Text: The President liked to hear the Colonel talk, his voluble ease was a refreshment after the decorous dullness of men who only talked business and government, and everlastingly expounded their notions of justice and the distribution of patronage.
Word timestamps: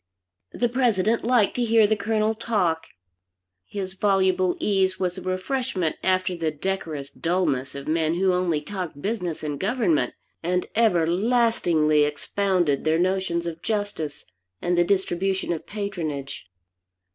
The 0.51 0.67
President 0.67 1.23
liked 1.23 1.53
to 1.57 1.63
hear 1.63 1.85
the 1.85 1.95
Colonel 1.95 2.33
talk, 2.33 2.87
his 3.67 3.93
voluble 3.93 4.57
ease 4.59 4.99
was 4.99 5.15
a 5.15 5.21
refreshment 5.21 5.95
after 6.01 6.35
the 6.35 6.49
decorous 6.49 7.11
dullness 7.11 7.75
of 7.75 7.87
men 7.87 8.15
who 8.15 8.33
only 8.33 8.61
talked 8.61 8.99
business 8.99 9.43
and 9.43 9.59
government, 9.59 10.15
and 10.41 10.65
everlastingly 10.73 12.03
expounded 12.03 12.83
their 12.83 12.97
notions 12.97 13.45
of 13.45 13.61
justice 13.61 14.25
and 14.59 14.75
the 14.75 14.83
distribution 14.83 15.53
of 15.53 15.67
patronage. 15.67 16.47